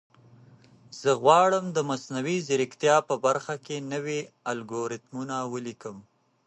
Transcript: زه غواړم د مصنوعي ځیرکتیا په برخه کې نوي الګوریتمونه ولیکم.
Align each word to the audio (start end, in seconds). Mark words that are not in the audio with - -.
زه 0.99 1.09
غواړم 1.23 1.65
د 1.71 1.77
مصنوعي 1.89 2.37
ځیرکتیا 2.47 2.97
په 3.09 3.15
برخه 3.25 3.55
کې 3.65 3.87
نوي 3.93 4.19
الګوریتمونه 4.51 5.35
ولیکم. 5.53 5.97